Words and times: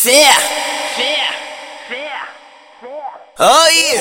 Fé! 0.00 0.30
Fé! 0.94 1.18
Fé! 1.88 2.12
Aí! 3.36 3.98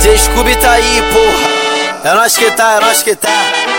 Descube 0.00 0.54
tá 0.54 0.70
aí, 0.70 1.02
porra! 1.12 2.08
É 2.08 2.14
nós 2.14 2.38
que 2.38 2.48
tá, 2.52 2.74
é 2.76 2.80
nós 2.80 3.02
que 3.02 3.16
tá. 3.16 3.28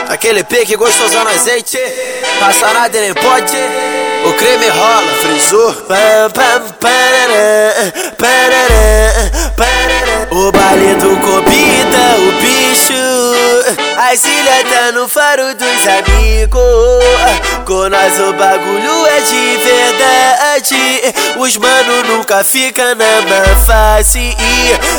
Aquele 0.10 0.44
pique 0.44 0.76
gostosão 0.76 1.24
no 1.24 1.30
azeite. 1.30 1.80
Passa 2.42 2.74
nada 2.74 3.00
nem 3.00 3.14
pode. 3.14 3.56
O 4.26 4.34
creme 4.34 4.68
rola, 4.68 5.08
frisou. 5.22 5.74
O 10.32 10.52
baile 10.52 10.96
do 10.96 11.16
Cobita, 11.22 11.32
o 11.32 11.42
bicho. 11.44 11.47
As 13.98 14.24
ilhas 14.24 14.64
tá 14.72 14.92
no 14.94 15.08
faro 15.10 15.54
dos 15.56 15.88
amigos. 15.88 16.64
Com 17.66 17.90
nós 17.90 18.20
o 18.20 18.32
bagulho 18.34 19.06
é 19.08 19.20
de 19.20 19.58
verdade. 19.58 21.14
Os 21.38 21.58
mano 21.58 22.04
nunca 22.04 22.44
fica 22.44 22.96
na 22.96 23.22
má 23.22 23.56
face. 23.56 24.36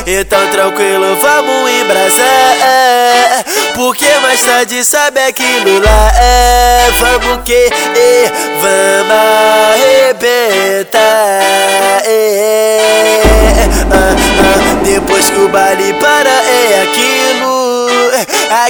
Então 0.06 0.46
tranquilo, 0.48 1.16
vamos 1.20 1.70
embrasar. 1.70 3.44
Porque 3.74 4.06
mais 4.20 4.42
tarde 4.42 4.84
sabe 4.84 5.20
aquilo 5.20 5.80
lá 5.80 6.12
é. 6.20 6.90
Vamos 6.98 7.42
que, 7.44 7.70
vamos 8.60 9.12
arrebentar. 9.72 10.98
Ah, 13.90 14.14
ah, 14.40 14.82
depois 14.84 15.30
que 15.30 15.38
o 15.38 15.48
baile 15.48 15.94
para 15.94 16.28
é 16.28 16.82
aquilo. 16.82 17.27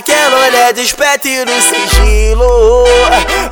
Aquela 0.08 0.46
olhada 0.46 0.80
esperta 0.80 1.28
e 1.28 1.44
no 1.44 1.60
sigilo. 1.60 2.84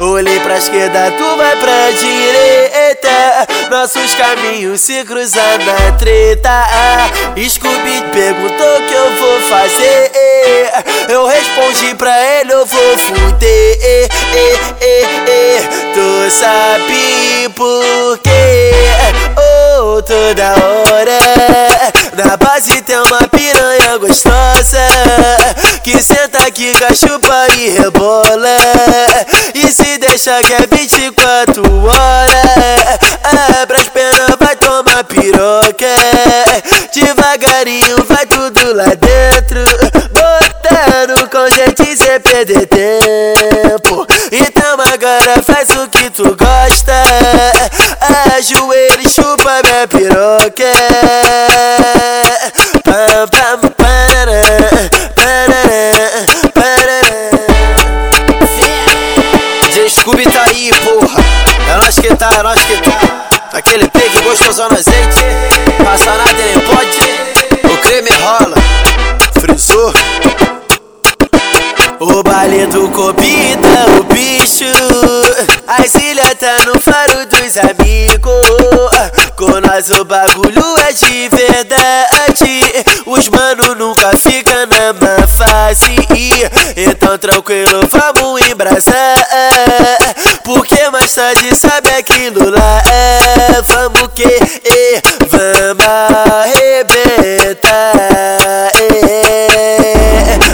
Olhei 0.00 0.40
pra 0.40 0.56
esquerda, 0.56 1.12
tu 1.18 1.36
vai 1.36 1.54
pra 1.56 1.90
direita. 1.90 3.46
Nossos 3.70 4.14
caminhos 4.14 4.80
se 4.80 5.04
cruzam 5.04 5.42
na 5.58 5.92
treta. 5.98 6.66
Scooby 7.36 8.02
perguntou 8.10 8.78
o 8.78 8.86
que 8.86 8.94
eu 8.94 9.16
vou 9.16 9.40
fazer. 9.42 10.10
Eu 11.10 11.26
respondi 11.26 11.94
pra 11.94 12.18
ele, 12.40 12.54
eu 12.54 12.64
vou 12.64 12.96
fuder. 12.96 14.08
Tu 15.92 16.30
sabe 16.30 17.50
por 17.54 18.18
quê? 18.22 18.70
Oh, 19.78 20.00
toda 20.00 20.54
hora. 20.54 21.75
Na 22.26 22.36
base 22.36 22.82
tem 22.82 22.98
uma 22.98 23.28
piranha 23.28 23.98
gostosa. 23.98 24.86
Que 25.82 26.02
senta 26.02 26.40
aqui, 26.46 26.72
chupa 26.94 27.46
e 27.56 27.70
rebola. 27.70 28.56
E 29.54 29.72
se 29.72 29.96
deixa 29.98 30.42
que 30.42 30.52
é 30.52 30.66
24 30.70 31.62
horas 31.86 32.98
Abre 33.60 33.76
as 33.76 33.88
pernas, 33.88 34.36
vai 34.38 34.54
tomar 34.56 35.02
piroca 35.04 35.86
Devagarinho 36.92 38.04
vai 38.06 38.26
tudo 38.26 38.74
lá 38.74 38.84
dentro 38.84 39.64
Botando 40.12 41.28
com 41.30 41.48
gente 41.48 41.96
sem 41.96 42.20
perder 42.20 42.66
tempo 42.66 44.06
Então 44.30 44.76
agora 44.92 45.42
faz 45.42 45.70
o 45.70 45.88
que 45.88 46.10
tu 46.10 46.36
gosta 46.36 46.92
Ajoelha 48.36 49.00
e 49.00 49.08
chupa 49.08 49.62
minha 49.64 49.88
piroca 49.88 50.66
tá, 62.16 62.30
é 62.38 62.42
nós 62.42 62.58
que 62.64 62.76
tá. 62.78 63.26
Aquele 63.52 63.88
pegue 63.88 64.20
gostosão 64.22 64.68
no 64.68 64.76
azeite. 64.76 65.24
Passa 65.84 66.14
nada 66.16 66.32
nem 66.32 66.60
pode. 66.60 66.98
O 67.64 67.78
creme 67.78 68.10
rola. 68.22 68.56
Frisou. 69.40 69.92
O 72.00 72.22
baile 72.22 72.66
do 72.66 72.88
Cobita, 72.90 73.68
o 73.98 74.04
bicho. 74.04 74.64
As 75.66 75.94
ilhas 75.94 76.34
tá 76.34 76.64
no 76.66 76.80
faro 76.80 77.26
dos 77.26 77.56
amigos. 77.56 78.36
Com 79.36 79.60
nós 79.60 79.90
o 79.90 80.04
bagulho 80.04 80.76
é 80.88 80.92
de 80.92 81.28
verdade. 81.28 82.60
Os 83.06 83.28
mano 83.28 83.74
nunca 83.74 84.16
fica 84.16 84.66
na 84.66 84.92
má 84.94 85.26
fase. 85.26 85.94
Então 86.76 87.18
tranquilo, 87.18 87.82
vamos 87.88 88.40
embrasar. 88.48 90.05
Porque 91.06 91.14
mais 91.14 91.14
tarde 91.14 91.54
sabe 91.54 91.88
aquilo 91.90 92.50
lá 92.50 92.82
é. 92.90 93.62
Vamos 93.62 94.08
que, 94.12 94.24
e, 94.24 95.00
vamos 95.28 95.86
arrebentar. 96.42 97.62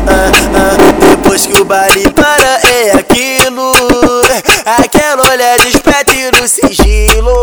Ah, 0.06 0.30
ah, 0.54 1.06
depois 1.08 1.46
que 1.46 1.54
o 1.54 1.64
baile 1.64 2.10
para 2.10 2.60
é 2.68 2.90
aquilo. 2.98 3.72
Aquela 4.78 5.22
olhada 5.30 5.66
esperta 5.66 6.12
e 6.12 6.30
no 6.38 6.46
sigilo. 6.46 7.40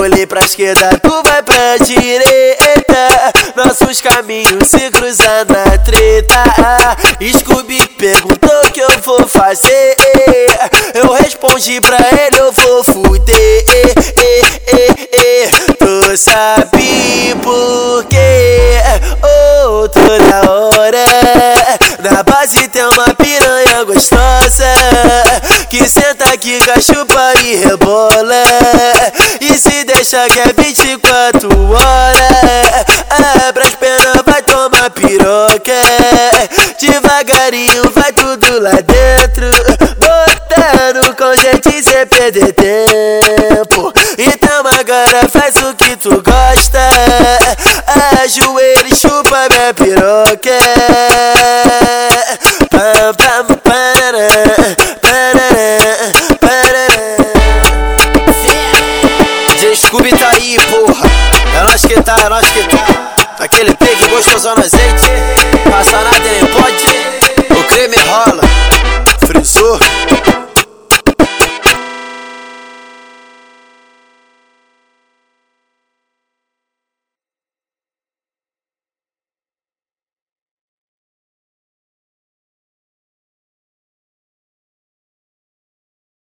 Olhei 0.00 0.26
pra 0.26 0.40
esquerda, 0.40 0.98
tu 1.02 1.22
vai 1.22 1.42
pra 1.42 1.76
direita. 1.84 3.08
Nossos 3.56 4.00
caminhos 4.00 4.68
se 4.68 4.90
cruzam 4.90 5.44
na 5.48 5.76
treta. 5.78 6.44
Scooby 7.38 7.86
perguntou 7.98 8.58
o 8.64 8.72
que 8.72 8.80
eu 8.80 8.88
vou 9.04 9.28
fazer. 9.28 9.99
Pra 11.60 11.98
ele, 11.98 12.40
eu 12.40 12.50
vou 12.52 12.82
fuder. 12.82 13.64
Tu 15.78 16.16
sabe 16.16 17.36
por 17.42 18.02
quê? 18.08 18.80
Oh, 19.22 19.86
toda 19.86 20.50
hora. 20.50 21.04
Na 21.98 22.22
base 22.22 22.66
tem 22.68 22.82
uma 22.82 23.14
piranha 23.14 23.84
gostosa. 23.84 24.64
Que 25.68 25.86
senta 25.86 26.32
aqui, 26.32 26.58
chupa 26.80 27.34
e 27.44 27.56
rebola. 27.56 28.42
E 29.42 29.52
se 29.58 29.84
deixa 29.84 30.26
que 30.30 30.40
é 30.40 30.54
24 30.56 31.50
horas. 31.72 32.86
Abre 33.46 33.64
as 33.64 33.74
pernas, 33.74 34.22
vai 34.24 34.42
tomar 34.42 34.88
piroca. 34.92 35.82
Devagarinho 36.80 37.90
vai 37.94 38.12
tudo 38.14 38.62
lá 38.62 38.80
dentro. 38.80 39.29
Com 41.16 41.34
gente 41.36 41.82
sem 41.82 42.06
perder 42.06 42.52
tempo. 42.52 43.92
Então 44.16 44.62
agora 44.66 45.28
faz 45.28 45.56
o 45.56 45.74
que 45.74 45.96
tu 45.96 46.22
gosta. 46.22 46.78
Ajoelha 48.22 48.86
e 48.86 48.94
chupa 48.94 49.48
minha 49.50 49.74
piroca. 49.74 50.58
Pam, 52.70 53.14
pam, 53.14 53.60
tá 60.20 60.30
aí, 60.36 60.56
porra. 60.70 61.10
É 61.56 61.62
nós 61.62 61.80
que 61.82 62.02
tá, 62.02 62.16
é 62.24 62.28
nós 62.28 62.46
que 62.50 62.62
tá. 62.64 63.14
Aquele 63.38 63.74
pegue 63.74 64.08
gostosão 64.08 64.54
no 64.54 64.62
azeite. 64.62 65.09